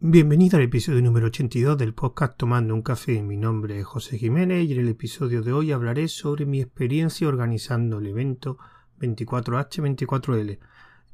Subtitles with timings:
[0.00, 3.20] Bienvenido al episodio número 82 del podcast Tomando un café.
[3.20, 7.26] Mi nombre es José Jiménez y en el episodio de hoy hablaré sobre mi experiencia
[7.26, 8.58] organizando el evento
[9.00, 10.60] 24H24L.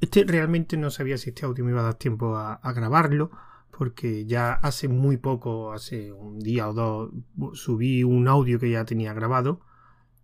[0.03, 3.31] Este realmente no sabía si este audio me iba a dar tiempo a, grabarlo
[3.71, 7.11] porque ya hace muy poco, hace un día o dos,
[7.55, 9.63] subí un audio que ya tenía grabado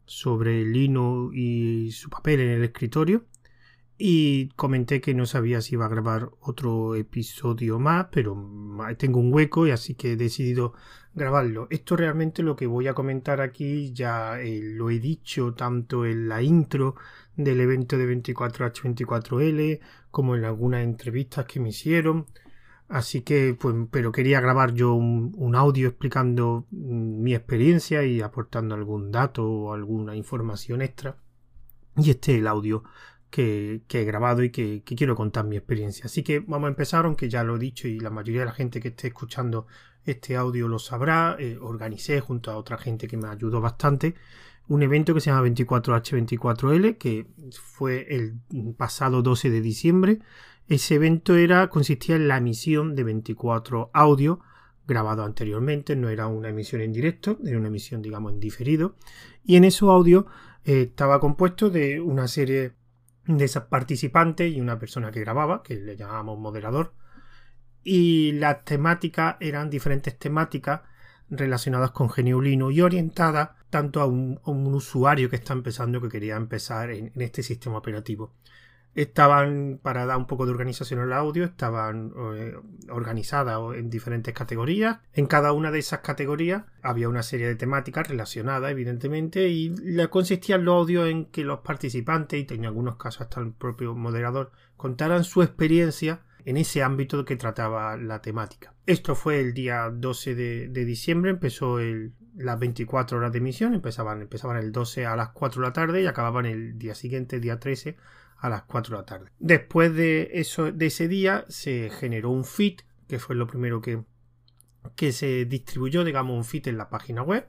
[0.04, 3.24] sobre Lino y su papel en el escritorio
[4.02, 8.34] y comenté que no sabía si iba a grabar otro episodio más, pero
[8.96, 10.72] tengo un hueco y así que he decidido
[11.14, 11.66] grabarlo.
[11.68, 16.28] Esto realmente lo que voy a comentar aquí ya eh, lo he dicho tanto en
[16.28, 16.94] la intro
[17.36, 22.24] del evento de 24H24L como en algunas entrevistas que me hicieron.
[22.88, 28.22] Así que, pues, pero quería grabar yo un, un audio explicando mm, mi experiencia y
[28.22, 31.18] aportando algún dato o alguna información extra.
[31.96, 32.82] Y este es el audio
[33.30, 36.06] que, he grabado y que, quiero contar mi experiencia.
[36.06, 38.52] Así que vamos a empezar, aunque ya lo he dicho y la mayoría de la
[38.52, 39.66] gente que esté escuchando
[40.04, 41.36] este audio lo sabrá.
[41.38, 44.14] Eh, organicé junto a otra gente que me ayudó bastante
[44.70, 48.38] un evento que se llama 24H24L, que fue el
[48.76, 50.20] pasado 12 de diciembre.
[50.68, 54.38] Ese evento era, consistía en la emisión de 24 audios
[54.86, 58.94] grabados anteriormente, no era una emisión en directo, era una emisión, digamos, en diferido.
[59.44, 60.26] Y en esos audios
[60.64, 62.72] eh, estaba compuesto de una serie
[63.38, 66.94] de esas participantes y una persona que grababa, que le llamábamos moderador.
[67.82, 70.82] Y las temáticas eran diferentes temáticas
[71.30, 76.90] relacionadas con Geniulino y orientadas tanto a un, usuario que está empezando que quería empezar
[76.90, 78.34] en este sistema operativo
[78.94, 82.54] estaban, para dar un poco de organización al audio, estaban eh,
[82.90, 84.98] organizadas en diferentes categorías.
[85.12, 90.08] En cada una de esas categorías había una serie de temáticas relacionadas, evidentemente, y le
[90.08, 94.50] consistían los audios en que los participantes, y en algunos casos hasta el propio moderador,
[94.76, 98.74] contaran su experiencia en ese ámbito que trataba la temática.
[98.86, 104.22] Esto fue el día 12 de, diciembre, empezó el, las 24 horas de emisión, empezaban,
[104.22, 107.60] empezaban el 12 a las 4 de la tarde y acababan el día siguiente, día
[107.60, 107.96] 13,
[108.40, 109.30] a las 4 de la tarde.
[109.38, 114.02] Después de, eso, de ese día se generó un feed, que fue lo primero que,
[114.96, 117.46] que se distribuyó, digamos, un feed en la página web.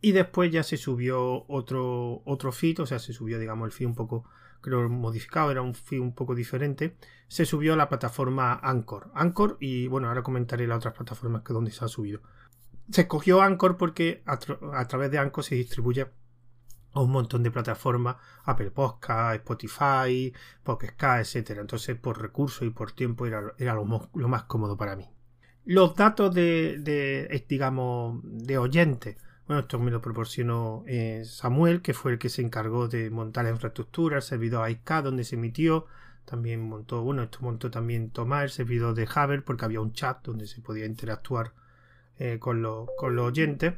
[0.00, 3.86] Y después ya se subió otro, otro feed, o sea, se subió, digamos, el feed
[3.86, 4.24] un poco,
[4.60, 6.96] creo, modificado, era un feed un poco diferente.
[7.28, 9.12] Se subió a la plataforma Anchor.
[9.14, 12.22] Anchor, y bueno, ahora comentaré las otras plataformas que donde se ha subido.
[12.90, 14.38] Se escogió Anchor porque a,
[14.74, 16.06] a través de Anchor se distribuye
[17.00, 20.32] un montón de plataformas, Apple Podcast, Spotify,
[20.62, 21.58] Pocket etc.
[21.60, 25.08] Entonces, por recursos y por tiempo era, lo, más cómodo para mí.
[25.64, 29.16] Los datos de, digamos, de oyentes.
[29.46, 33.44] Bueno, esto me lo proporcionó eh, Samuel, que fue el que se encargó de montar
[33.44, 35.86] la infraestructura, el servidor IK, donde se emitió.
[36.24, 40.24] También montó, bueno, esto montó también Tomás, el servidor de Haber, porque había un chat
[40.24, 41.52] donde se podía interactuar
[42.18, 42.64] eh, con,
[42.96, 43.74] con los oyentes.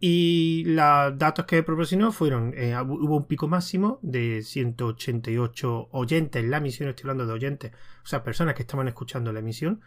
[0.00, 6.42] Y los datos que proporcionó fueron, eh, hubo un pico máximo de 188 oyentes.
[6.42, 7.72] En la emisión, estoy hablando de oyentes,
[8.04, 9.80] o sea, personas que estaban escuchando la emisión,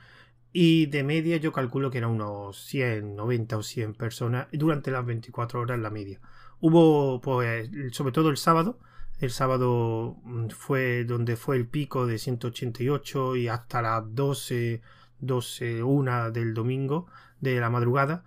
[0.51, 5.05] y de media yo calculo que eran unos 100, 90 o 100 personas durante las
[5.05, 6.19] 24 horas la media.
[6.59, 8.79] Hubo, pues, sobre todo el sábado,
[9.19, 14.81] el sábado mm, fue donde fue el pico de 188 y hasta las 12,
[15.19, 17.07] 12, 1 del domingo
[17.39, 18.23] de la madrugada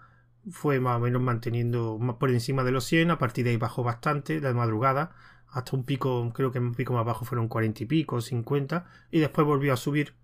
[0.50, 3.82] fue más o menos manteniendo por encima de los 100, a partir de ahí bajó
[3.82, 5.12] bastante la madrugada,
[5.48, 9.20] hasta un pico, creo que un pico más bajo fueron 40 y pico, 50, y
[9.20, 10.14] después volvió a subir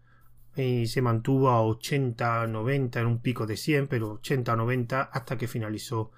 [0.56, 5.38] y se mantuvo a 80, 90 en un pico de 100, pero 80 90 hasta
[5.38, 6.10] que finalizó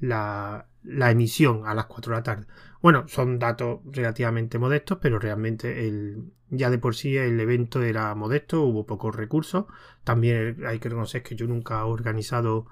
[0.00, 2.46] la, la emisión a las 4 de la tarde.
[2.80, 8.14] Bueno, son datos relativamente modestos, pero realmente el, ya de por sí el evento era
[8.14, 9.66] modesto, hubo pocos recursos.
[10.04, 12.66] También hay que reconocer que yo nunca he organizado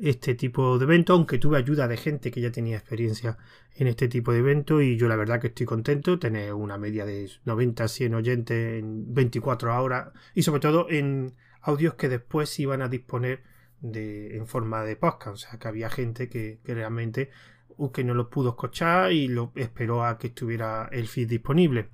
[0.00, 3.36] este tipo de evento, aunque tuve ayuda de gente que ya tenía experiencia
[3.74, 7.04] en este tipo de evento y yo la verdad que estoy contento, tener una media
[7.04, 12.82] de 90 100 oyentes en 24 horas y sobre todo en audios que después iban
[12.82, 13.42] a disponer
[13.80, 17.30] de, en forma de podcast, o sea que había gente que, realmente
[17.76, 21.90] uh, que no lo pudo escuchar y lo esperó a que estuviera el feed disponible.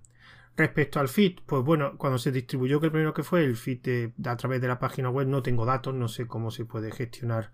[0.56, 4.12] Respecto al feed, pues bueno, cuando se distribuyó que el primero que fue el feed
[4.24, 7.50] a través de la página web no tengo datos, no sé cómo se puede gestionar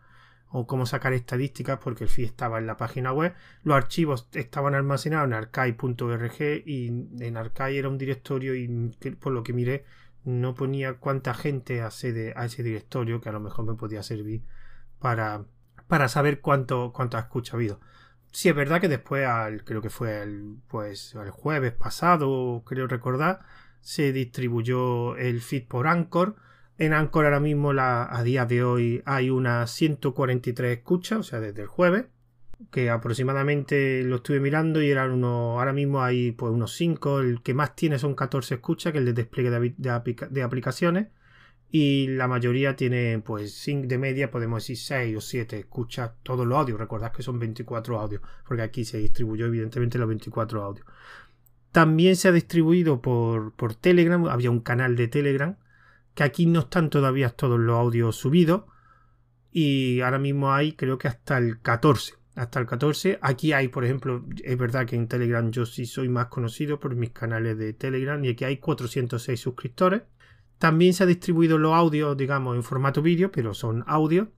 [0.50, 3.34] o cómo sacar estadísticas porque el feed estaba en la página web.
[3.62, 6.88] Los archivos estaban almacenados en archive.org y
[7.20, 8.68] en archive era un directorio y
[9.20, 9.84] por lo que miré
[10.24, 14.42] no ponía cuánta gente accede a ese directorio que a lo mejor me podía servir
[14.98, 15.44] para,
[15.88, 17.80] para saber cuánto, cuánto escucha ha habido.
[18.32, 22.86] Sí, es verdad que después, al, creo que fue el, pues, el jueves pasado, creo
[22.86, 23.40] recordar,
[23.80, 26.36] se distribuyó el feed por Anchor
[26.80, 31.60] En Anchor ahora mismo, a día de hoy, hay unas 143 escuchas, o sea, desde
[31.60, 32.06] el jueves,
[32.70, 37.42] que aproximadamente lo estuve mirando y eran unos, ahora mismo hay pues unos 5, el
[37.42, 41.08] que más tiene son 14 escuchas, que es el de despliegue de, aplicaciones,
[41.70, 46.56] y la mayoría tiene pues de media podemos decir 6 o 7 escuchas todos los
[46.56, 50.86] audios, recordad que son 24 audios, porque aquí se distribuyó evidentemente los 24 audios.
[51.72, 55.58] También se ha distribuido por, por Telegram, había un canal de Telegram,
[56.14, 58.64] que aquí no están todavía todos los audios subidos
[59.52, 63.84] y ahora mismo hay creo que hasta el 14 hasta el 14 aquí hay por
[63.84, 67.72] ejemplo es verdad que en Telegram yo sí soy más conocido por mis canales de
[67.72, 70.02] Telegram y aquí hay 406 suscriptores.
[70.58, 74.28] También se ha distribuido los audios digamos en formato vídeo pero son audios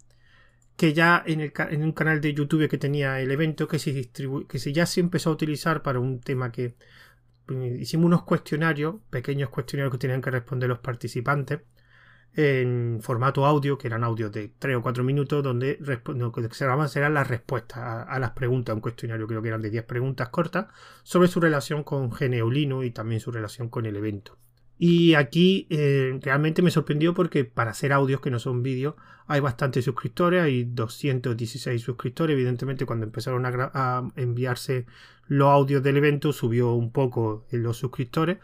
[0.77, 4.11] que ya en, el, en un canal de YouTube que tenía el evento que se
[4.49, 6.77] que se ya se empezó a utilizar para un tema que
[7.49, 11.61] hicimos unos cuestionarios, pequeños cuestionarios que tenían que responder los participantes
[12.35, 16.65] en formato audio, que eran audios de 3 o 4 minutos, donde lo que se
[16.65, 20.31] grababan eran las respuestas a, las preguntas, un cuestionario creo que eran de 10 preguntas
[20.31, 20.67] cortas,
[21.03, 24.39] sobre su relación con Geneulino y también su relación con el evento.
[24.79, 28.95] Y aquí eh, realmente me sorprendió porque para hacer audios que no son vídeos
[29.27, 32.35] hay bastantes suscriptores, hay 216 suscriptores.
[32.35, 34.87] Evidentemente cuando empezaron a, enviarse
[35.27, 38.39] los audios del evento subió un poco los suscriptores.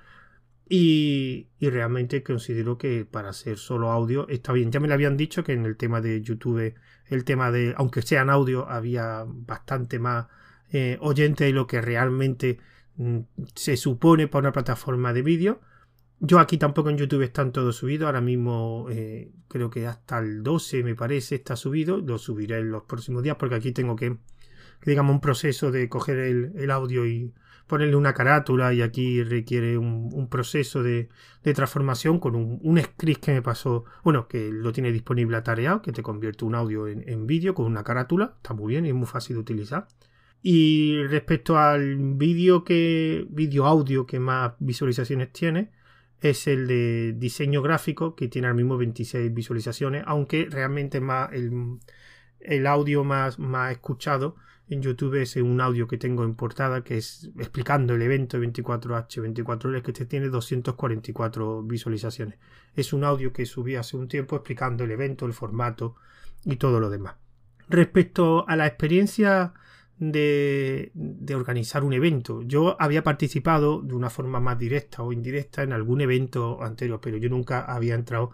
[0.70, 4.70] Y, realmente considero que para hacer solo audio está bien.
[4.70, 6.74] Ya me lo habían dicho que en el tema de YouTube,
[7.06, 10.26] el tema de, aunque sean audio, había bastante más
[10.70, 12.58] eh, oyentes de lo que realmente
[12.96, 13.20] mm,
[13.54, 15.60] se supone para una plataforma de vídeo.
[16.20, 18.06] Yo aquí tampoco en YouTube están todos subidos.
[18.06, 21.98] Ahora mismo eh, creo que hasta el 12 me parece está subido.
[21.98, 24.16] Lo subiré en los próximos días porque aquí tengo que,
[24.84, 27.32] digamos, un proceso de coger el, audio y
[27.68, 31.08] ponerle una carátula y aquí requiere un, proceso de,
[31.42, 35.92] transformación con un, script que me pasó, bueno, que lo tiene disponible a tarea, que
[35.92, 38.34] te convierte un audio en, en vídeo con una carátula.
[38.36, 39.86] Está muy bien y es muy fácil de utilizar.
[40.42, 45.70] Y respecto al vídeo que vídeo audio que más visualizaciones tiene,
[46.20, 52.66] es el de diseño gráfico, que tiene al mismo 26 visualizaciones, aunque realmente más el,
[52.66, 54.36] audio más, más escuchado
[54.70, 59.82] en YouTube es un audio que tengo en portada, que es explicando el evento 24H24L,
[59.82, 62.38] que este tiene 244 visualizaciones.
[62.74, 65.96] Es un audio que subí hace un tiempo explicando el evento, el formato
[66.44, 67.14] y todo lo demás.
[67.70, 69.54] Respecto a la experiencia
[69.98, 70.92] de,
[71.34, 72.42] organizar un evento.
[72.42, 77.16] Yo había participado de una forma más directa o indirecta en algún evento anterior, pero
[77.16, 78.30] yo nunca había entrado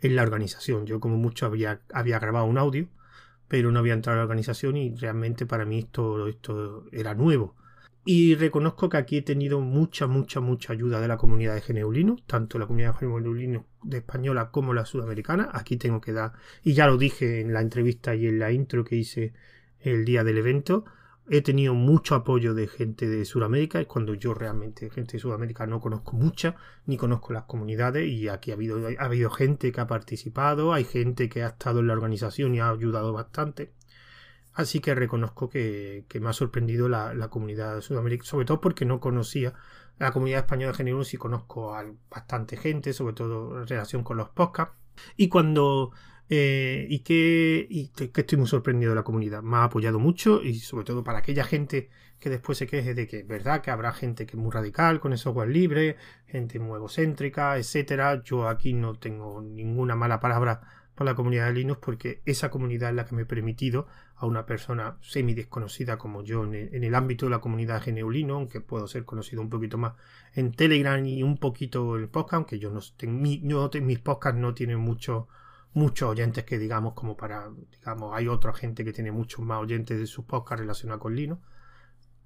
[0.00, 0.86] en la organización.
[0.86, 2.88] Yo como mucho había, grabado un audio,
[3.48, 7.56] pero no había entrado en la organización y realmente para mí esto, esto era nuevo.
[8.04, 12.16] Y reconozco que aquí he tenido mucha, mucha, mucha ayuda de la comunidad de Geneulino,
[12.26, 15.50] tanto la comunidad de Geneulino de española como la sudamericana.
[15.52, 16.32] Aquí tengo que dar,
[16.62, 19.34] y ya lo dije en la entrevista y en la intro que hice
[19.80, 20.86] el día del evento,
[21.30, 25.66] he tenido mucho apoyo de gente de Sudamérica, es cuando yo realmente, gente de Sudamérica,
[25.66, 29.80] no conozco mucha, ni conozco las comunidades, y aquí ha habido, ha habido gente que
[29.80, 33.72] ha participado, hay gente que ha estado en la organización y ha ayudado bastante.
[34.58, 39.54] Así que reconozco que, me ha sorprendido la, comunidad Sudamérica, sobre todo porque no conocía
[39.98, 44.16] la comunidad española de género, sí conozco a bastante gente, sobre todo en relación con
[44.16, 44.74] los podcasts.
[45.16, 45.92] Y cuando
[46.30, 49.42] eh, y, que, que, estoy muy sorprendido de la comunidad.
[49.42, 53.06] Me ha apoyado mucho y sobre todo para aquella gente que después se queje de
[53.06, 56.58] que es verdad que habrá gente que es muy radical con el software libre, gente
[56.58, 58.22] muy egocéntrica, etcétera.
[58.24, 60.60] Yo aquí no tengo ninguna mala palabra
[60.94, 64.26] para la comunidad de Linux porque esa comunidad es la que me ha permitido a
[64.26, 68.88] una persona semi desconocida como yo en el, ámbito de la comunidad GNU aunque puedo
[68.88, 69.92] ser conocido un poquito más
[70.34, 73.16] en Telegram y un poquito en podcast, aunque yo no tengo,
[73.80, 75.28] mis podcasts no tienen mucho
[75.72, 79.98] muchos oyentes que digamos como para, digamos, hay otra gente que tiene muchos más oyentes
[79.98, 81.42] de sus podcasts relacionados con Linux.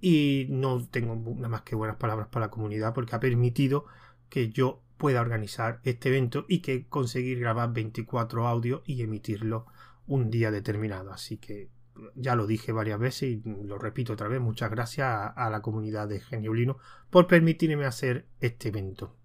[0.01, 3.87] Y no tengo nada más que buenas palabras para la comunidad porque ha permitido
[4.29, 9.67] que yo pueda organizar este evento y que conseguir grabar 24 audios y emitirlo
[10.07, 11.13] un día determinado.
[11.13, 11.71] Así que
[12.15, 14.41] ya lo dije varias veces y lo repito otra vez.
[14.41, 16.79] Muchas gracias a, la comunidad de Geniolino
[17.11, 19.17] por permitirme hacer este evento.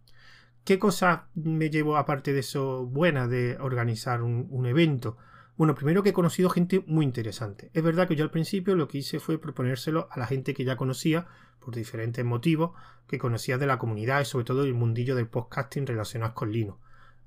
[0.68, 5.16] ¿Qué cosas me llevo aparte de eso buena de organizar un, evento?
[5.56, 7.72] Bueno, primero que he conocido gente muy interesante.
[7.74, 10.66] Es verdad que yo al principio lo que hice fue proponérselo a la gente que
[10.66, 11.26] ya conocía,
[11.62, 12.72] por diferentes motivos,
[13.08, 16.78] que conocía de la comunidad y sobre todo el mundillo del podcasting relacionado con Linux.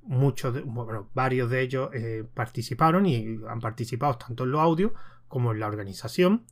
[0.02, 4.92] Muchos, bueno, varios de ellos eh, participaron y han participado tanto en los audios
[5.28, 6.44] como en la organización.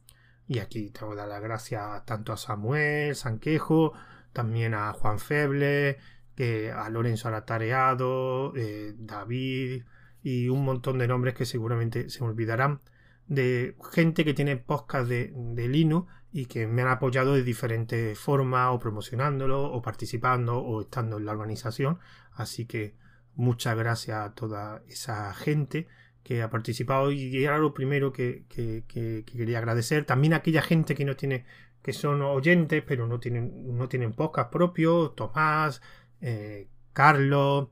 [0.47, 3.92] Y aquí tengo que dar las gracias tanto a Samuel, Sanquejo,
[4.33, 5.99] también a Juan Feble,
[6.38, 9.83] que a Lorenzo Aratareado, eh, David
[10.23, 12.80] y un montón de nombres que seguramente se me olvidarán
[13.26, 18.16] de gente que tiene podcast de, de Linux y que me han apoyado de diferentes
[18.16, 21.99] formas o promocionándolo o participando o estando en la organización
[22.35, 22.95] así que
[23.35, 25.88] muchas gracias a toda esa gente
[26.23, 28.45] que ha participado y era lo primero que,
[28.87, 30.04] quería agradecer.
[30.04, 31.47] También a aquella gente que no tiene,
[31.83, 35.83] que son oyentes, pero no tienen, no tienen podcast propios, Tomás,
[36.20, 37.68] eh, Carlos,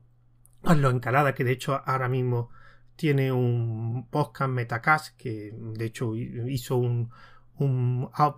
[0.63, 2.49] Carlos Encalada, que de hecho ahora mismo
[2.95, 7.11] tiene un podcast Metacast, que de hecho hizo un,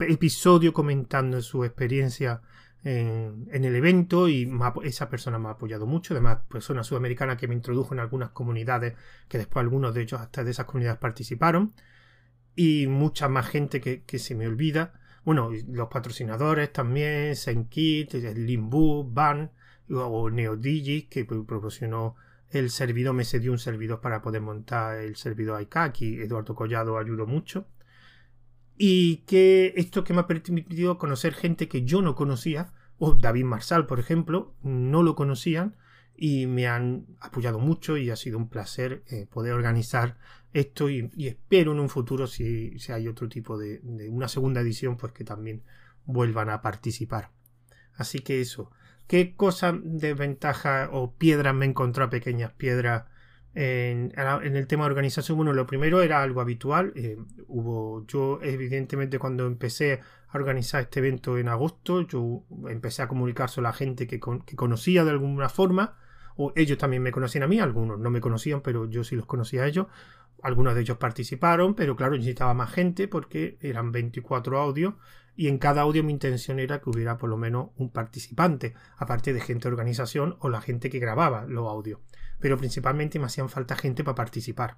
[0.02, 2.42] episodio comentando su experiencia
[2.84, 4.50] en, el evento y
[4.84, 6.14] esa persona me ha apoyado mucho.
[6.14, 8.96] Además, persona sudamericana que me introdujo en algunas comunidades,
[9.28, 11.74] que después algunos de ellos hasta de esas comunidades participaron.
[12.56, 14.94] Y mucha más gente que, se me olvida.
[15.24, 19.52] Bueno, los patrocinadores también, Senkit, Limbu, Ban
[19.92, 22.16] o NeoDigi, que proporcionó
[22.52, 25.68] el servidor, me cedió un servidor para poder montar el servidor
[26.00, 27.68] y Eduardo Collado ayudó mucho.
[28.78, 33.46] Y que esto que me ha permitido conocer gente que yo no conocía, o David
[33.46, 35.76] Marsal, por ejemplo, no lo conocían
[36.16, 40.18] y me han apoyado mucho y ha sido un placer eh, poder organizar
[40.52, 44.60] esto y, espero en un futuro si, si hay otro tipo de, de, una segunda
[44.60, 45.64] edición pues que también
[46.06, 47.32] vuelvan a participar.
[47.96, 48.72] Así que eso
[49.10, 53.06] qué cosa de ventaja o piedras me encontró pequeñas piedras
[53.56, 56.94] en, el tema de organización, bueno, lo primero era algo habitual.
[56.96, 63.08] Eh, hubo, yo evidentemente cuando empecé a organizar este evento en agosto, yo empecé a
[63.08, 65.98] comunicar a la gente que, que, conocía de alguna forma,
[66.38, 69.26] o ellos también me conocían a mí, algunos no me conocían, pero yo sí los
[69.26, 69.88] conocía a ellos.
[70.44, 74.94] Algunos de ellos participaron, pero claro, necesitaba más gente porque eran 24 audios
[75.40, 79.34] y en cada audio mi intención era que hubiera por lo menos un participante, aparte
[79.34, 82.00] de gente de organización o la gente que grababa los audios
[82.40, 84.78] pero principalmente me hacían falta gente para participar.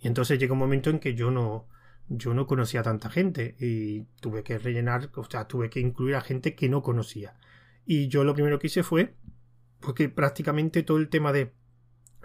[0.00, 1.68] Y entonces llegó un momento en que yo no,
[2.08, 6.16] yo no conocía a tanta gente y tuve que rellenar, o sea, tuve que incluir
[6.16, 7.36] a gente que no conocía.
[7.86, 9.14] Y yo lo primero que hice fue,
[9.80, 11.52] porque prácticamente todo el tema de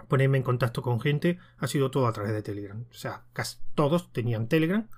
[0.08, 2.84] ponerme en contacto con gente ha sido todo a través de Telegram.
[2.90, 4.88] O sea, casi todos tenían Telegram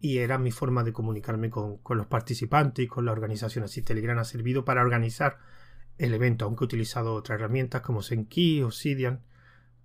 [0.00, 3.64] y era mi forma de comunicarme con, con los participantes y con la organización.
[3.64, 5.38] Así Telegram ha servido para organizar
[5.98, 9.22] el evento, aunque he utilizado otras herramientas como Senki, Obsidian,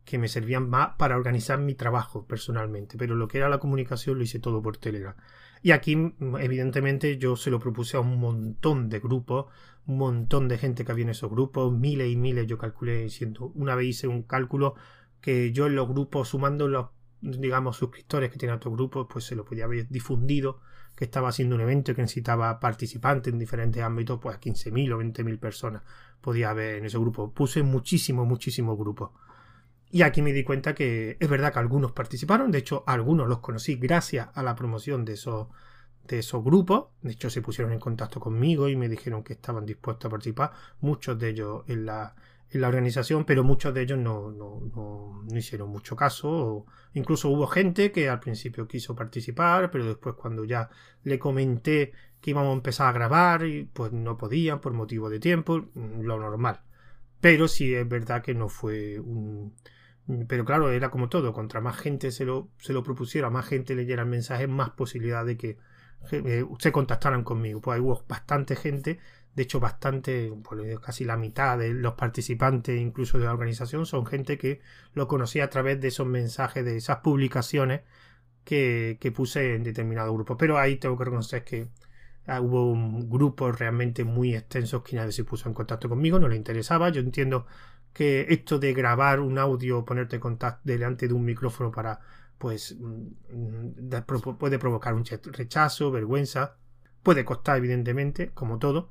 [0.05, 4.17] que me servían más para organizar mi trabajo personalmente, pero lo que era la comunicación
[4.17, 5.15] lo hice todo por Telegram.
[5.61, 9.45] Y aquí, mm, evidentemente, yo se lo propuse a un montón de grupos,
[9.85, 13.47] un montón de gente que había en esos grupos, miles y miles, yo calculé, siendo,
[13.55, 14.75] una vez hice un cálculo
[15.21, 16.87] que yo en los grupos, sumando los,
[17.23, 20.59] digamos, suscriptores que tiene otros grupos, pues se lo podía haber difundido
[20.95, 25.39] que estaba haciendo un evento que necesitaba participantes en diferentes ámbitos, pues 15.000 o 20.000
[25.39, 25.81] personas
[26.21, 27.31] podía haber en ese grupo.
[27.31, 29.11] Puse muchísimos, muchísimos grupos.
[29.89, 33.39] Y aquí me di cuenta que es verdad que algunos participaron, de hecho algunos los
[33.39, 35.47] conocí gracias a la promoción de esos,
[36.07, 39.65] de esos grupos, de hecho se pusieron en contacto conmigo y me dijeron que estaban
[39.65, 40.51] dispuestos a participar,
[40.81, 42.15] muchos de ellos en la,
[42.59, 46.65] la organización, pero muchos de ellos no, no, no, hicieron mucho caso.
[46.93, 50.69] incluso hubo gente que al principio quiso participar, pero después cuando ya
[51.03, 53.43] le comenté que íbamos a empezar a grabar,
[53.73, 56.61] pues no podían por motivo de tiempo, lo normal.
[57.21, 59.55] Pero sí es verdad que no fue un...
[60.27, 63.75] Pero claro, era como todo, contra más gente se lo, se lo propusiera, más gente
[63.75, 65.57] leyera el mensaje, más posibilidad de que
[66.11, 67.61] eh, se contactaran conmigo.
[67.61, 68.99] Pues hubo bastante gente
[69.35, 70.31] de hecho, bastante,
[70.81, 74.61] casi la mitad de los participantes, incluso de la organización, son gente que
[74.93, 77.81] lo conocía a través de esos mensajes, de esas publicaciones
[78.43, 80.37] que, puse en determinado grupo.
[80.37, 81.69] Pero ahí tengo que reconocer que
[82.27, 86.27] ah, hubo un grupo realmente muy extenso que nadie se puso en contacto conmigo, no
[86.27, 86.89] le interesaba.
[86.89, 87.47] Yo entiendo
[87.93, 91.99] que esto de grabar un audio, ponerte en contacto delante de un micrófono para,
[92.37, 94.01] pues, mm,
[94.37, 96.57] puede provocar un rechazo, vergüenza.
[97.03, 98.89] Puede costar, evidentemente, como todo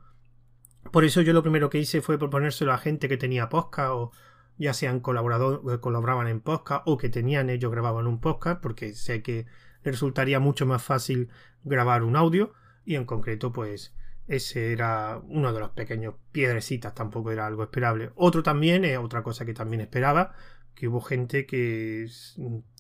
[0.93, 4.13] por eso yo lo primero que hice fue proponérselo a gente que tenía podcast o
[4.59, 9.23] ya sean colaboradores, colaboraban en podcast o que tenían ellos grababan un podcast, porque sé
[9.23, 9.47] que
[9.83, 11.31] le resultaría mucho más fácil
[11.65, 12.53] grabar un audio
[12.85, 13.95] y en concreto pues
[14.29, 18.11] ese era uno de los pequeños piedrecitas, tampoco era algo esperable.
[18.15, 20.35] Otro también, es otra cosa que también esperaba,
[20.75, 22.07] que hubo gente que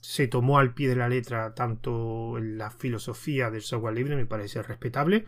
[0.00, 4.26] se tomó al pie de la letra tanto en la filosofía del software libre, me
[4.26, 5.26] parece respetable,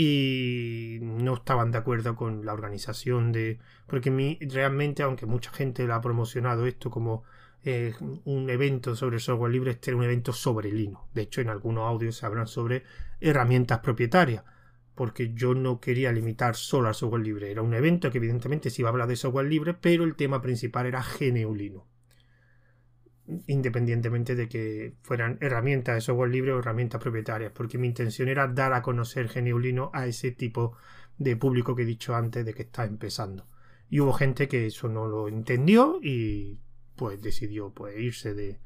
[0.00, 5.94] y no estaban de acuerdo con la organización de porque realmente aunque mucha gente lo
[5.94, 7.24] ha promocionado esto como
[7.64, 11.48] eh, un evento sobre software libre este era un evento sobre Linux de hecho en
[11.48, 12.84] algunos audios se hablan sobre
[13.20, 14.44] herramientas propietarias
[14.94, 17.52] porque yo no quería limitar solo al software libre.
[17.52, 20.42] Era un evento que evidentemente se iba a hablar de software libre, pero el tema
[20.42, 21.86] principal era GNU Linux.
[23.46, 28.48] Independientemente de que fueran herramientas de software libre o herramientas propietarias, porque mi intención era
[28.48, 30.76] dar a conocer GNU Linux a ese tipo
[31.18, 33.46] de público que he dicho antes de que está empezando.
[33.90, 36.58] Y hubo gente que eso no lo entendió y
[36.96, 38.58] pues decidió pues irse de,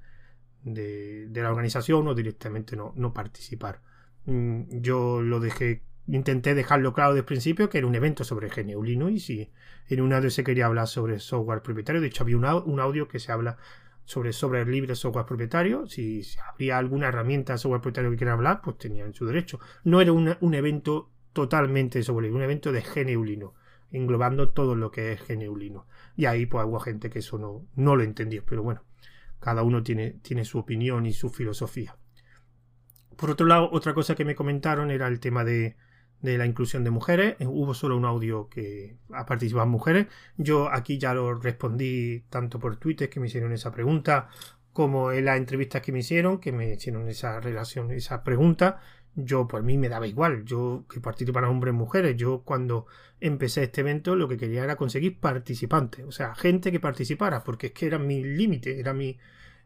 [0.62, 3.82] de, la organización o directamente no, no participar.
[4.26, 8.48] Mm, yo lo dejé intenté dejarlo claro desde el principio que era un evento sobre
[8.48, 9.50] GNU Linux y si
[9.88, 13.20] en un audio se quería hablar sobre software propietario, de hecho había un, audio que
[13.20, 13.56] se habla
[14.04, 18.78] sobre software libre, software propietario, si, habría alguna herramienta software propietario que quiera hablar, pues
[18.78, 19.60] tenían su derecho.
[19.84, 23.54] No era un, evento totalmente libre, un evento de GNU
[23.90, 25.84] englobando todo lo que es GNU.
[26.16, 28.84] Y ahí pues hubo gente que eso no, no lo entendió, pero bueno,
[29.38, 31.96] cada uno tiene, tiene su opinión y su filosofía.
[33.16, 35.76] Por otro lado, otra cosa que me comentaron era el tema de,
[36.22, 37.36] de la inclusión de mujeres.
[37.38, 40.06] Eh, hubo solo un audio que ha participado mujeres.
[40.36, 44.28] Yo aquí ya lo respondí tanto por Twitter que me hicieron esa pregunta,
[44.72, 48.80] como en las entrevistas que me hicieron, que me hicieron esa relación, esa pregunta.
[49.14, 50.44] Yo, por mí me daba igual.
[50.44, 52.16] Yo que participaran hombres y mujeres.
[52.16, 52.86] Yo cuando
[53.20, 56.04] empecé este evento lo que quería era conseguir participantes.
[56.06, 59.18] O sea, gente que participara, porque es que era mi límite, era mi...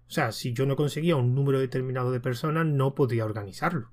[0.09, 3.91] O sea, si yo no conseguía un número determinado de personas, no podía organizarlo.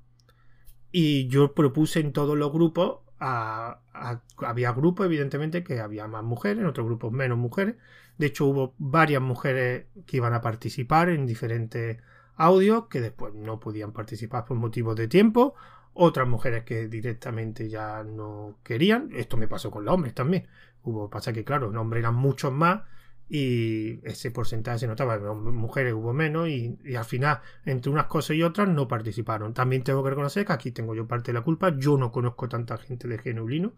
[0.96, 6.68] Y yo propuse en todos los grupos, había grupos evidentemente que había más mujeres, en
[6.68, 7.78] otros grupos menos mujeres.
[8.20, 11.98] De hecho hubo varias mujeres que iban a participar en diferentes
[12.36, 15.56] audios que después no podían participar por motivos de tiempo.
[15.96, 19.10] Otras mujeres que directamente ya no querían.
[19.14, 20.48] Esto me pasó con los hombres también.
[20.84, 22.82] Hubo, pasa que claro, los hombres eran muchos más
[23.30, 28.44] y ese porcentaje se notaba, mujeres hubo menos y, al final entre unas cosas y
[28.44, 29.54] otras no participaron.
[29.54, 32.48] También tengo que reconocer que aquí tengo yo parte de la culpa, yo no conozco
[32.48, 33.74] tanta gente de Geneulino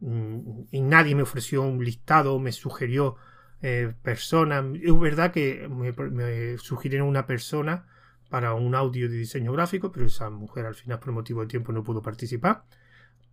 [0.00, 3.16] mm, y nadie me ofreció un listado, me sugirió
[3.62, 4.64] eh, personas.
[4.82, 7.86] Es verdad que me, me, sugirieron una persona
[8.30, 11.72] para un audio de diseño gráfico, pero esa mujer al final por motivo de tiempo
[11.72, 12.64] no pudo participar.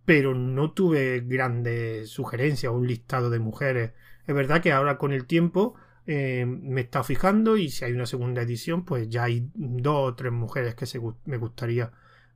[0.06, 3.92] Pero no tuve grandes sugerencias o un listado de mujeres
[4.26, 5.74] es verdad que ahora con el tiempo
[6.06, 10.12] eh, me he estado fijando y si hay una segunda edición, pues ya hay dos
[10.12, 10.86] o tres mujeres que
[11.24, 11.92] me gustaría,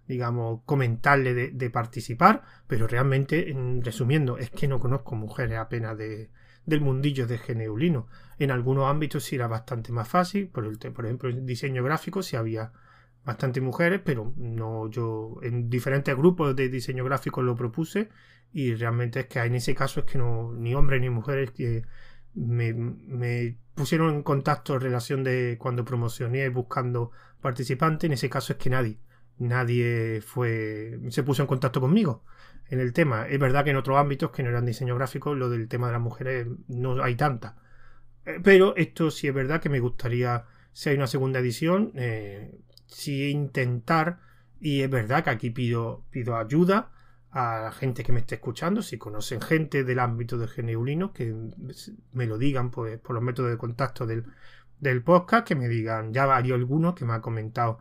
[0.07, 6.31] digamos, comentarle de, participar, pero realmente, resumiendo, es que no conozco mujeres apenas de,
[6.65, 8.07] del mundillo de Geneulino.
[8.39, 12.23] En algunos ámbitos sí era bastante más fácil, por, el, por ejemplo, en diseño gráfico
[12.23, 12.73] sí había
[13.25, 18.09] bastante mujeres, pero no yo en diferentes grupos de diseño gráfico lo propuse
[18.53, 21.85] y realmente es que en ese caso es que no ni hombres ni mujeres que
[22.35, 28.59] me, pusieron en contacto en relación de cuando promocioné buscando participantes en ese caso es
[28.59, 28.99] que nadie
[29.39, 32.25] nadie fue se puso en contacto conmigo
[32.71, 33.27] en el tema.
[33.29, 35.93] Es verdad que en otros ámbitos que no eran diseño gráfico lo del tema de
[35.95, 37.57] las mujeres no hay tanta.
[38.25, 42.55] Eh, pero esto sí es verdad que me gustaría si hay una segunda edición eh,
[42.91, 44.21] sí intentar
[44.61, 46.91] y es verdad que aquí pido pido ayuda
[47.31, 51.35] a la gente que me esté escuchando, si conocen gente del ámbito de Geneulino, que
[52.13, 54.25] me lo digan pues, por los métodos de contacto del,
[54.81, 57.79] del podcast, que me digan, ya hay algunos que me han comentado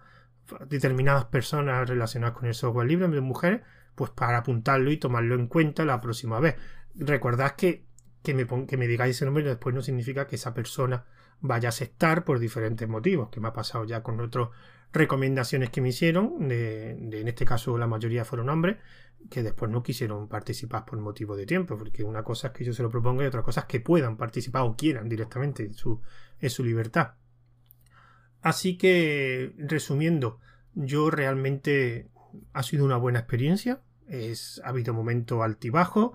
[0.67, 3.61] determinadas personas relacionadas con el software libre, de mujeres,
[3.95, 6.55] pues para apuntarlo y tomarlo en cuenta la próxima vez.
[6.95, 7.85] Recordad que,
[8.21, 11.05] que, me, que me digáis ese nombre después no significa que esa persona
[11.41, 14.49] vaya a aceptar por diferentes motivos, que me ha pasado ya con otros
[14.91, 18.77] recomendaciones que me hicieron, en este caso la mayoría fueron hombres,
[19.29, 22.73] que después no quisieron participar por motivo de tiempo, porque una cosa es que yo
[22.73, 26.01] se lo proponga y otra cosa es que puedan participar o quieran directamente, en su,
[26.41, 27.13] su libertad.
[28.41, 30.39] Así que, resumiendo,
[30.73, 32.09] yo realmente
[32.53, 36.13] ha sido una buena experiencia, es, ha habido momentos altibajos,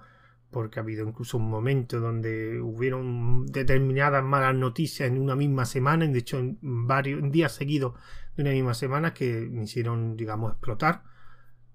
[0.54, 6.06] porque ha habido incluso un momento donde hubieron determinadas malas noticias en una misma semana,
[6.06, 7.94] de hecho en varios días seguidos
[8.36, 11.02] de una misma semana que me hicieron, digamos, explotar.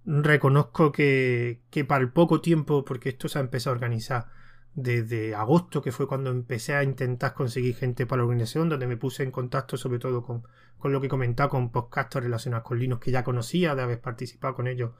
[0.06, 4.28] Reconozco que, que para el poco tiempo, porque esto se ha empezado a organizar
[4.74, 8.96] desde agosto, que fue cuando empecé a intentar conseguir gente para la organización, donde me
[8.96, 10.44] puse en contacto sobre todo con,
[10.78, 14.56] con lo que comentaba, con podcasts relacionados con Linux que ya conocía, de haber participado
[14.56, 14.92] con ellos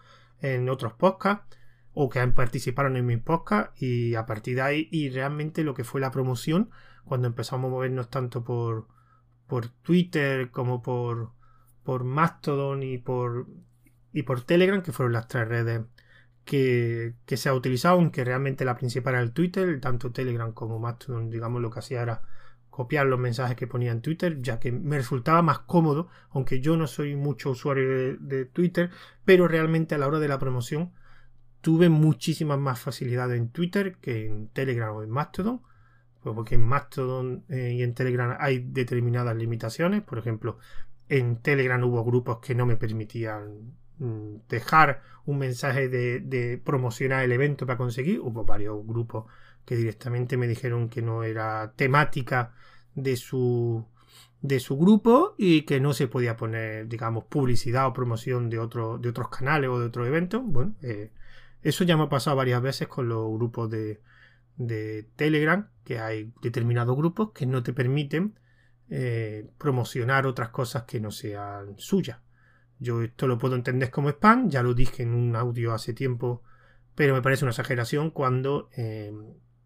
[0.42, 1.58] en otros podcasts
[1.94, 5.74] o que han participado en mis podcasts y a partir de ahí y realmente lo
[5.74, 6.70] que fue la promoción
[7.04, 8.88] cuando empezamos a movernos tanto por,
[9.48, 11.32] por Twitter como por,
[11.84, 13.48] por Mastodon y por,
[14.14, 15.82] y por Telegram, que fueron las tres redes
[16.46, 21.30] que, se ha utilizado, aunque realmente la principal era el Twitter, tanto Telegram como Mastodon,
[21.30, 22.22] digamos, lo que hacía era
[22.70, 26.78] copiar los mensajes que ponía en Twitter, ya que me resultaba más cómodo, aunque yo
[26.78, 28.90] no soy mucho usuario de Twitter,
[29.26, 30.94] pero realmente a la hora de la promoción
[31.62, 35.62] tuve muchísimas más facilidades en Twitter que en Telegram o en Mastodon.
[36.22, 40.02] Pues porque en Mastodon eh, y en Telegram hay determinadas limitaciones.
[40.02, 40.58] Por ejemplo,
[41.08, 47.32] en Telegram hubo grupos que no me permitían mm, dejar un mensaje de, promocionar el
[47.32, 48.20] evento para conseguir.
[48.20, 49.26] Hubo varios grupos
[49.66, 52.54] que directamente me dijeron que no era temática
[52.96, 53.86] de su
[54.42, 58.62] de su grupo y que no se podía poner, digamos, publicidad o promoción de, de
[59.10, 60.42] otros canales o de otros eventos.
[60.46, 61.12] Bueno, eh,
[61.62, 64.02] eso ya me ha pasado varias veces con los grupos de,
[64.56, 68.40] de Telegram, que hay determinados grupos que no te permiten
[68.90, 72.20] eh, promocionar otras cosas que no sean suyas.
[72.80, 76.44] Yo esto lo puedo entender como spam, ya lo dije en un audio hace tiempo,
[76.96, 79.14] pero me parece una exageración cuando eh,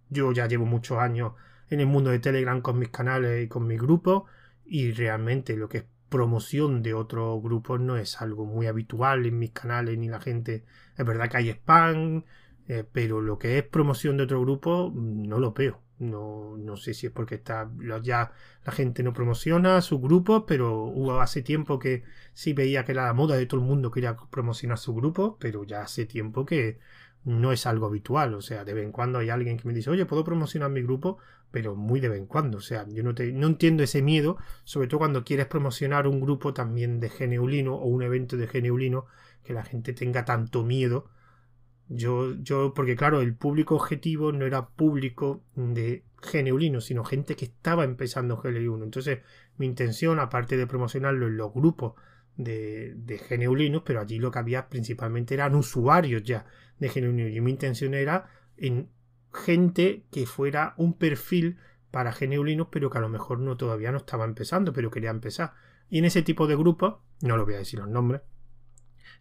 [0.10, 1.34] yo ya llevo muchos años
[1.70, 4.24] en el mundo de Telegram con mis canales y con mis grupos
[4.66, 9.40] y realmente lo que es promoción de otros grupos no es algo muy habitual en
[9.40, 10.64] mis canales ni la gente.
[10.96, 12.24] Es verdad que hay spam
[12.68, 15.82] eh, pero lo que es promoción de otro grupo mm, no lo veo.
[15.98, 17.70] No, no sé si es porque está
[18.04, 18.32] ya
[18.66, 23.06] la gente no promociona su grupo pero hubo hace tiempo que sí veía que era
[23.06, 26.80] la moda de todo el mundo quería promocionar su grupo pero ya hace tiempo que
[27.26, 28.34] no es algo habitual.
[28.34, 30.82] O sea, de vez en cuando hay alguien que me dice, oye, ¿puedo promocionar mi
[30.82, 31.18] grupo?
[31.52, 32.58] Pero muy de vez en cuando.
[32.58, 36.20] O sea, yo no, te, no entiendo ese miedo, sobre todo cuando quieres promocionar un
[36.22, 39.06] grupo también de geneulino o un evento de geneulino,
[39.44, 41.10] que la gente tenga tanto miedo.
[41.90, 47.46] Yo, yo, porque claro, el público objetivo no era público de geneulino, sino gente que
[47.46, 48.84] estaba empezando GL1.
[48.84, 49.20] Entonces,
[49.58, 51.94] mi intención, aparte de promocionarlo en los grupos
[52.38, 56.46] de, de geneulinos, pero allí lo que había principalmente eran usuarios ya
[56.80, 57.32] de geneulinos.
[57.32, 58.90] Y mi intención era en
[59.34, 61.58] gente que fuera un perfil
[61.92, 65.54] para geneulinos, pero que a lo mejor no todavía no estaba empezando, pero quería empezar.
[65.90, 68.22] Y en ese tipo de grupos, no lo voy a decir los nombres,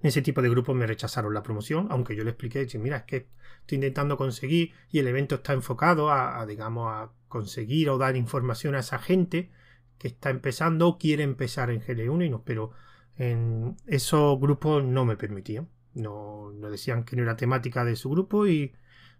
[0.00, 3.02] en ese tipo de grupos me rechazaron la promoción, aunque yo le expliqué, mira, es
[3.04, 3.28] que
[3.60, 8.16] estoy intentando conseguir y el evento está enfocado a, a, digamos, a conseguir o dar
[8.16, 9.50] información a esa gente
[9.98, 12.72] que está empezando o quiere empezar en GL1, pero
[13.16, 15.68] en esos grupos no me permitían.
[15.94, 18.72] No, no decían que no era temática de su grupo y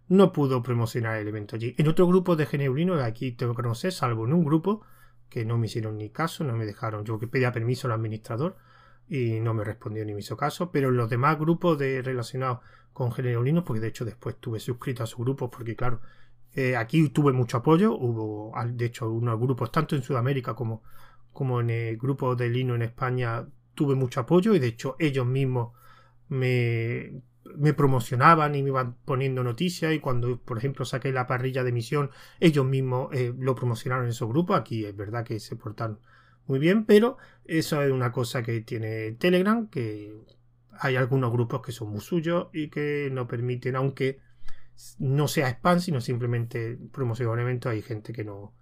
[0.07, 1.75] no pudo promocionar el evento allí.
[1.77, 4.81] En otro grupo de Geneulino, aquí tengo que conocer, salvo en un grupo
[5.29, 7.05] que no me hicieron ni caso, no me dejaron.
[7.05, 8.57] Yo que pedía permiso al administrador
[9.07, 10.71] y no me respondió ni me hizo caso.
[10.71, 12.59] Pero en los demás grupos de, relacionados
[12.93, 16.01] con Geneulino, porque de hecho después estuve suscrito a su grupo, porque claro,
[16.53, 17.95] eh, aquí tuve mucho apoyo.
[17.95, 20.83] Hubo, de hecho, unos grupos tanto en Sudamérica como,
[21.31, 25.25] como en el grupo de Lino en España tuve mucho apoyo y de hecho ellos
[25.25, 25.73] mismos
[26.29, 27.21] me,
[27.55, 29.93] me promocionaban y me iban poniendo noticias.
[29.93, 34.13] Y cuando por ejemplo saqué la parrilla de emisión ellos mismos eh, lo promocionaron en
[34.13, 35.99] su grupo aquí es verdad que se portan
[36.47, 40.13] muy bien pero eso es una cosa que tiene Telegram que
[40.79, 44.19] hay algunos grupos que son muy suyos y que no permiten aunque
[44.99, 46.77] no sea spam sino simplemente
[47.39, 48.53] evento hay gente que no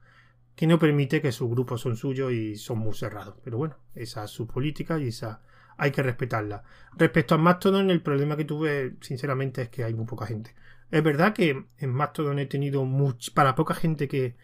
[0.56, 3.36] que no permite que sus grupos son suyos y son muy cerrados.
[3.44, 5.42] Pero bueno, esa es su política y esa
[5.78, 6.64] hay que respetarla.
[6.96, 10.54] Respecto a Mastodon, el problema que tuve, sinceramente, es que hay muy poca gente.
[10.92, 12.86] Es verdad que en Mastodon he tenido
[13.34, 14.36] para poca gente que,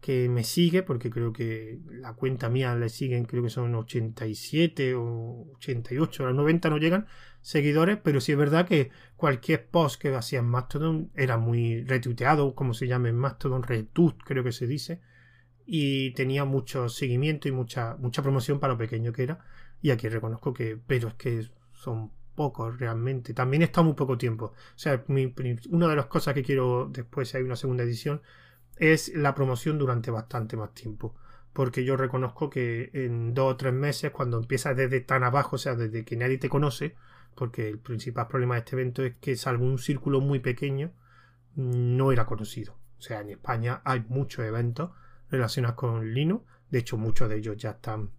[0.00, 4.94] que me sigue, porque creo que la cuenta mía le siguen, creo que son 87
[4.94, 7.06] o 88, a los 90 no llegan
[7.42, 12.54] seguidores, pero sí es verdad que cualquier post que hacía en Mastodon era muy retuiteado,
[12.54, 15.00] como se llama en Mastodon, retweet creo que se dice,
[15.72, 19.38] y tenía mucho seguimiento y mucha, mucha promoción para lo pequeño que era.
[19.80, 23.34] Y aquí reconozco que, pero es que son pocos realmente.
[23.34, 24.46] También está muy poco tiempo.
[24.46, 28.20] O sea, una de las cosas que quiero después, si hay una segunda edición,
[28.78, 31.14] es la promoción durante bastante más tiempo.
[31.52, 35.58] Porque yo reconozco que en dos o tres meses, cuando empiezas desde tan abajo, o
[35.60, 36.96] sea, desde que nadie te conoce,
[37.36, 40.90] porque el principal problema de este evento es que, salvo un círculo muy pequeño,
[41.54, 42.76] no era conocido.
[42.98, 44.90] O sea, en España hay muchos eventos
[45.30, 46.44] relacionadas con Linux.
[46.70, 48.10] De hecho, muchos de ellos ya están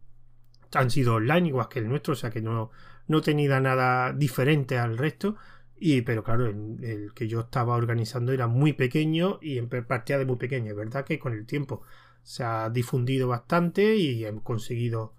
[0.74, 2.72] han sido online, igual que el nuestro, o sea que no,
[3.08, 5.36] no tenía nada diferente al resto.
[5.80, 10.26] Y, pero claro, el, que yo estaba organizando era muy pequeño y en partida de
[10.26, 10.72] muy pequeño.
[10.72, 11.82] Es verdad que con el tiempo
[12.24, 15.16] se ha difundido bastante y hemos conseguido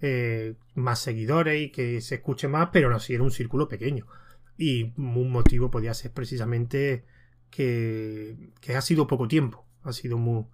[0.00, 4.06] eh, más seguidores y que se escuche más, pero no, si era un círculo pequeño.
[4.56, 7.04] Y un motivo podía ser precisamente
[7.50, 9.66] que, que ha sido poco tiempo.
[9.82, 10.44] Ha sido muy,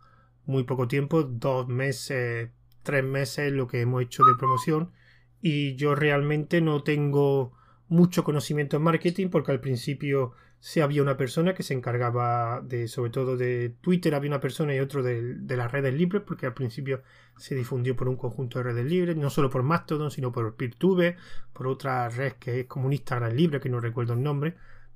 [0.51, 2.51] muy poco tiempo, dos meses,
[2.83, 4.93] tres meses lo que hemos hecho de promoción.
[5.41, 7.53] Y yo realmente no tengo
[7.89, 12.87] mucho conocimiento en marketing porque al principio se había una persona que se encargaba de
[12.87, 16.45] sobre todo de Twitter había una persona y otro de, de, las redes libres porque
[16.47, 17.03] al principio
[17.39, 21.17] se difundió por un conjunto de redes libres no solo por Mastodon sino por Peertube
[21.55, 24.55] por otra red que es como un Instagram libre que no recuerdo el nombre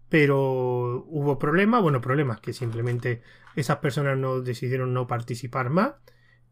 [0.09, 3.23] pero hubo problemas, bueno, problemas que simplemente
[3.57, 5.95] esas personas no decidieron no participar más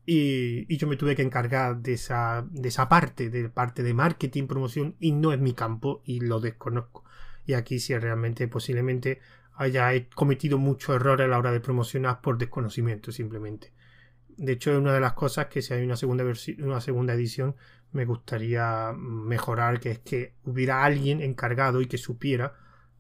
[0.05, 4.47] y, yo me tuve que encargar de esa, de esa parte, de parte de marketing,
[4.47, 7.05] promoción y no es mi campo y lo desconozco.
[7.47, 9.21] Y aquí sí realmente posiblemente
[9.55, 13.73] haya cometido muchos errores a la hora de promocionar por desconocimiento simplemente.
[14.37, 16.25] De hecho, es una de las cosas que si hay una segunda,
[16.59, 17.55] una segunda edición
[17.93, 22.55] me gustaría mejorar, que es que hubiera alguien encargado y que supiera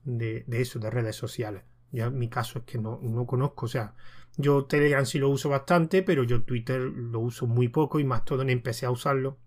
[0.04, 1.62] de, eso, de redes sociales.
[1.90, 3.94] Ya mi caso es que no, no conozco, o sea,
[4.36, 8.48] yo Telegram sí lo uso bastante, pero yo Twitter lo uso muy poco y Mastodon
[8.48, 9.38] empecé a usarlo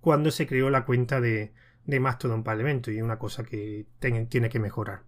[0.00, 1.52] cuando se creó la cuenta de,
[1.84, 5.02] de Mastodon evento y es una cosa que tiene que mejorar.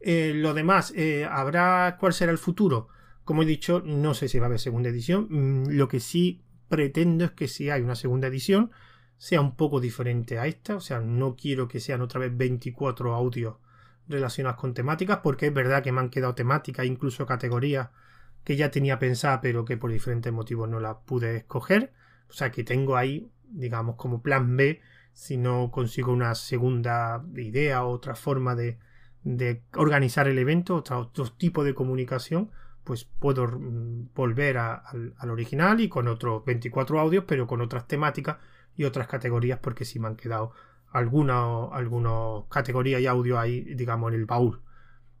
[0.00, 2.88] Eh, lo demás, eh, ¿habrá cuál será el futuro?
[3.24, 5.26] Como he dicho, no sé si va a haber segunda edición.
[5.30, 8.70] Mm, lo que sí pretendo es que si hay una segunda edición
[9.18, 10.76] sea un poco diferente a esta.
[10.76, 13.56] O sea, no quiero que sean otra vez 24 audios
[14.08, 17.88] relacionadas con temáticas, porque es verdad que me han quedado temáticas, incluso categorías
[18.44, 21.92] que ya tenía pensada, pero que por diferentes motivos no las pude escoger.
[22.28, 24.80] O sea que tengo ahí, digamos, como plan B,
[25.12, 28.78] si no consigo una segunda idea o otra forma de,
[29.24, 32.50] de organizar el evento, otro, otro, tipo de comunicación,
[32.84, 37.88] pues puedo mm, volver al, al, original y con otros 24 audios, pero con otras
[37.88, 38.36] temáticas
[38.76, 40.52] y otras categorías, porque si me han quedado
[40.92, 44.62] algunas categorías y audio ahí, digamos, en el baúl.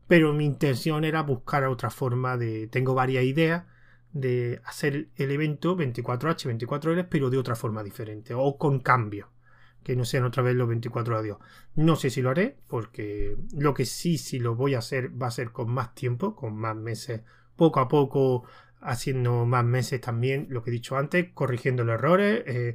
[0.08, 2.68] Pero mi intención era buscar otra forma de.
[2.68, 3.64] Tengo varias ideas
[4.12, 9.30] de hacer el evento 24H, 24 horas, pero de otra forma diferente o con cambio
[9.86, 11.38] que no sean otra vez los 24 audios.
[11.76, 15.28] No sé si lo haré, porque lo que sí, si lo voy a hacer, va
[15.28, 17.22] a ser con más tiempo, con más meses,
[17.54, 18.42] poco a poco,
[18.80, 22.42] haciendo más meses también, lo que he dicho antes, corrigiendo los errores.
[22.46, 22.74] Eh,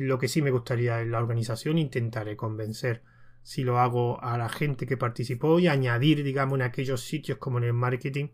[0.00, 3.02] lo que sí me gustaría en la organización, intentaré convencer
[3.42, 7.58] si lo hago a la gente que participó y añadir, digamos, en aquellos sitios como
[7.58, 8.28] en el marketing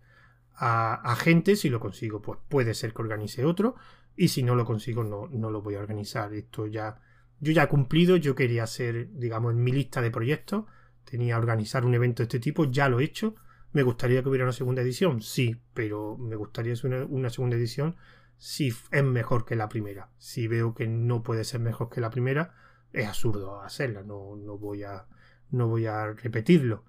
[0.63, 3.77] a, gente, si lo consigo, pues puede ser que organice otro
[4.15, 6.35] y si no lo consigo no, no lo voy a organizar.
[6.35, 7.01] Esto ya,
[7.41, 10.67] yo ya he cumplido, yo quería hacer, digamos, en mi lista de proyectos,
[11.05, 13.35] tenía organizar un evento de este tipo, ya lo he hecho.
[13.73, 15.23] ¿Me gustaría que hubiera una segunda edición?
[15.23, 17.97] Sí, pero me gustaría una, una segunda edición
[18.41, 20.09] si es mejor que la primera.
[20.17, 22.55] Si veo que no puede ser mejor que la primera,
[22.91, 25.07] es absurdo hacerla, no, no, voy, a,
[25.51, 26.87] no voy a repetirlo.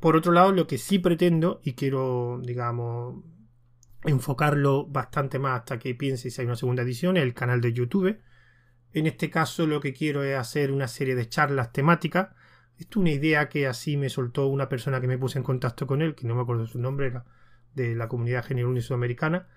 [0.00, 3.24] Por otro lado, lo que sí pretendo, y quiero, digamos,
[4.04, 7.72] enfocarlo bastante más hasta que piense si hay una segunda edición, es el canal de
[7.72, 8.20] YouTube.
[8.92, 12.28] En este caso lo que quiero es hacer una serie de charlas temáticas.
[12.76, 15.86] Esto es una idea que así me soltó una persona que me puse en contacto
[15.86, 17.24] con él, que no me acuerdo su nombre, era
[17.74, 19.48] de la comunidad general sudamericana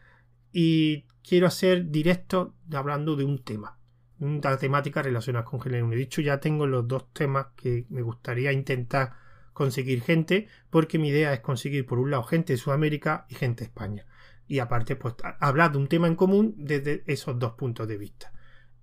[0.51, 3.79] y quiero hacer directo hablando de un tema,
[4.19, 8.51] una temática relacionada con Género He dicho, ya tengo los dos temas que me gustaría
[8.51, 9.13] intentar
[9.53, 13.63] conseguir gente, porque mi idea es conseguir por un lado gente de Sudamérica y gente
[13.63, 14.05] de España.
[14.47, 18.33] Y aparte, pues hablar de un tema en común desde esos dos puntos de vista.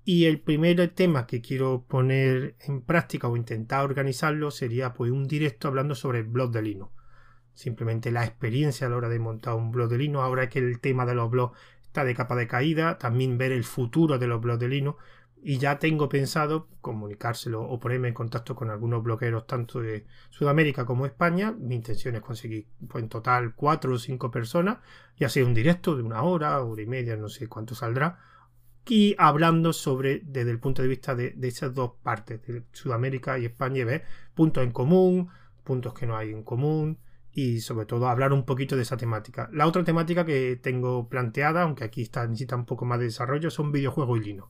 [0.04, 5.26] Y el primer tema que quiero poner en práctica o intentar organizarlo sería pues un
[5.26, 6.95] directo hablando sobre el blog de Linux
[7.56, 10.22] simplemente la experiencia a la hora de montar un blog de Linux.
[10.22, 13.64] Ahora que el tema de los blogs está de capa de caída, también ver el
[13.64, 15.02] futuro de los blogs de Linux.
[15.42, 20.84] Y ya tengo pensado comunicárselo o ponerme en contacto con algunos blogueros tanto de Sudamérica
[20.84, 21.52] como España.
[21.52, 24.78] Mi intención es conseguir pues, en total cuatro o cinco personas,
[25.16, 28.18] ya sea un directo de una hora, hora y media, no sé cuánto saldrá,
[28.88, 33.38] y hablando sobre desde el punto de vista de, de esas dos partes, de Sudamérica
[33.38, 35.28] y España, y ver puntos en común,
[35.64, 36.98] puntos que no hay en común,
[37.36, 39.50] y sobre todo hablar un poquito de esa temática.
[39.52, 43.50] La otra temática que tengo planteada, aunque aquí está, necesita un poco más de desarrollo,
[43.50, 44.48] son videojuegos y Linux.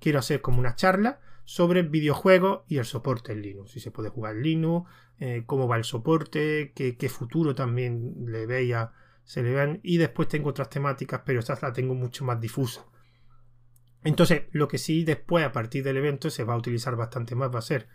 [0.00, 3.70] Quiero hacer como una charla sobre videojuegos y el soporte en Linux.
[3.70, 8.46] Si se puede jugar en Linux, eh, cómo va el soporte, qué, futuro también le
[8.46, 8.90] veía,
[9.22, 9.78] se le ven.
[9.84, 12.84] Y después tengo otras temáticas, pero estas las tengo mucho más difusas.
[14.02, 17.54] Entonces, lo que sí después, a partir del evento, se va a utilizar bastante más,
[17.54, 17.86] va a ser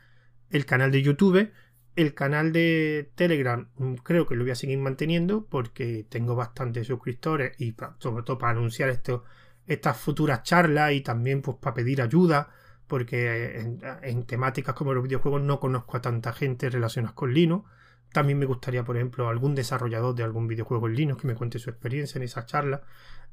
[0.50, 1.52] el canal de YouTube,
[1.96, 6.88] el canal de Telegram mm, creo que lo voy a seguir manteniendo porque tengo bastantes
[6.88, 9.24] suscriptores y sobre todo para anunciar esto,
[9.68, 12.50] estas futuras charlas y también pues para pedir ayuda
[12.90, 13.60] porque
[14.02, 17.70] en, temáticas como los videojuegos no conozco a tanta gente relacionada con Linux.
[18.12, 21.60] También me gustaría, por ejemplo, algún desarrollador de algún videojuego en Linux que me cuente
[21.60, 22.82] su experiencia en esa charla.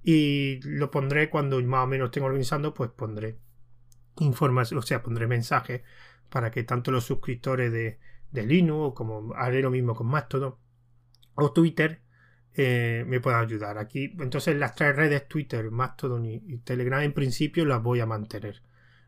[0.03, 3.38] Y lo pondré cuando más o menos estén organizando, pues pondré
[4.19, 5.81] información, o sea, pondré mensajes
[6.29, 7.99] para que tanto los suscriptores de,
[8.31, 10.55] de Linux, como haré lo mismo con Mastodon
[11.35, 12.01] o Twitter,
[12.55, 13.79] eh, me puedan ayudar.
[13.79, 18.62] Aquí, entonces las tres redes, Twitter, Mastodon y, Telegram, en principio las voy a mantener.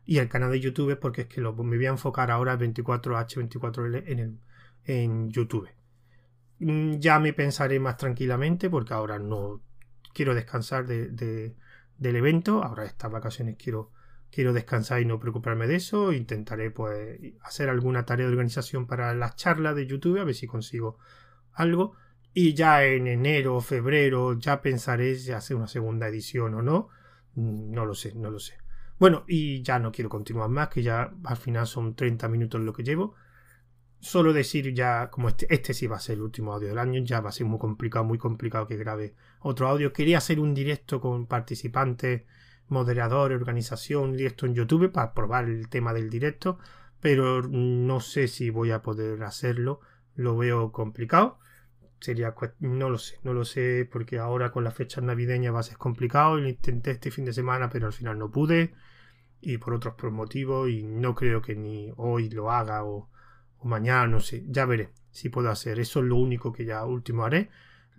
[0.05, 3.49] Y el canal de YouTube, porque es que lo, me voy a enfocar ahora 24H,
[3.49, 4.39] 24L en el,
[4.85, 5.69] en YouTube.
[6.59, 9.61] Mm, ya me pensaré más tranquilamente porque ahora no
[10.13, 11.55] quiero descansar de,
[11.97, 12.63] del evento.
[12.63, 13.91] Ahora estas vacaciones quiero,
[14.31, 16.13] quiero descansar y no preocuparme de eso.
[16.13, 20.47] Intentaré pues hacer alguna tarea de organización para las charlas de YouTube a ver si
[20.47, 20.97] consigo
[21.53, 21.95] algo.
[22.33, 26.89] Y ya en enero febrero ya pensaré si hacer una segunda edición o no.
[27.35, 28.55] No lo sé, no lo sé.
[28.99, 32.73] Bueno, y ya no quiero continuar más, que ya al final son 30 minutos lo
[32.73, 33.15] que llevo.
[34.01, 37.01] Solo decir ya, como este, este sí va a ser el último audio del año,
[37.03, 39.93] ya va a ser muy complicado, muy complicado que grabe otro audio.
[39.93, 42.23] Quería hacer un directo con participantes,
[42.69, 46.59] moderadores, organización, directo en YouTube para probar el tema del directo,
[46.99, 49.81] pero no sé si voy a poder hacerlo.
[50.15, 51.39] Lo veo complicado
[51.99, 55.63] sería no lo sé, no lo sé porque ahora con las fechas navideñas va a
[55.63, 56.37] ser complicado.
[56.37, 58.73] Lo intenté este fin de semana, pero al final no pude
[59.41, 63.09] y por otros motivos y no creo que ni hoy lo haga o,
[63.63, 65.79] mañana, no sé, ya veré si puedo hacer.
[65.79, 67.49] Eso es lo único que ya último haré.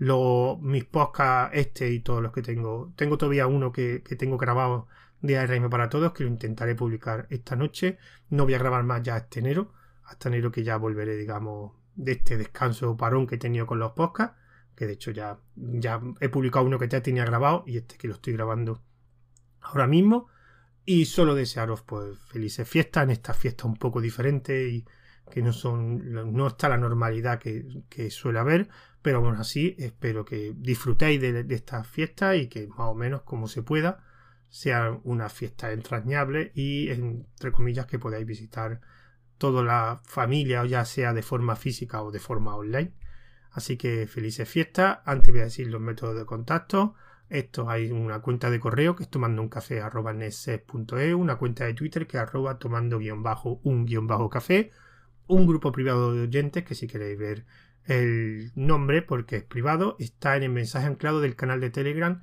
[0.00, 4.38] Lo, mis podcasts, este y todos los que tengo, tengo todavía uno que, que tengo
[4.38, 4.88] grabado
[5.20, 7.98] de ARM para todos, que lo intentaré publicar esta noche.
[8.30, 12.12] No voy a grabar más ya este enero, hasta enero que ya volveré, digamos, de
[12.12, 14.38] este descanso o parón que he tenido con los podcasts,
[14.74, 18.08] que de hecho ya, ya he publicado uno que ya tenía grabado y este que
[18.08, 18.82] lo estoy grabando
[19.60, 20.28] ahora mismo.
[20.86, 24.86] Y solo desearos pues felices fiestas en estas fiestas un poco diferentes y
[25.30, 28.68] que no son no está la normalidad que, que suele haber,
[29.02, 33.22] pero aún así espero que disfrutéis de, de estas fiestas y que más o menos
[33.22, 34.04] como se pueda
[34.48, 38.80] sea una fiesta entrañable y entre comillas que podáis visitar
[39.38, 42.92] toda la familia, ya sea de forma física o de forma online.
[43.52, 44.98] Así que felices fiestas.
[45.04, 46.94] Antes voy a decir los métodos de contacto.
[47.28, 51.64] Esto hay una cuenta de correo que es tomando un café arroba e, una cuenta
[51.64, 54.72] de Twitter que arroba tomando guion bajo un guion bajo café,
[55.28, 57.46] un grupo privado de oyentes que si queréis ver
[57.90, 62.22] el nombre porque es privado está en el mensaje anclado del canal de Telegram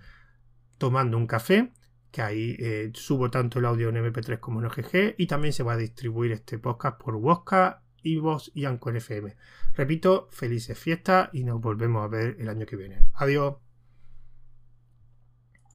[0.77, 1.71] tomando un café
[2.12, 5.63] que ahí eh, subo tanto el audio en MP3 como en OGG y también se
[5.63, 9.36] va a distribuir este podcast por Wosca, Ivos y Anchor FM.
[9.75, 13.03] Repito, felices fiestas y nos volvemos a ver el año que viene.
[13.13, 13.66] Adiós.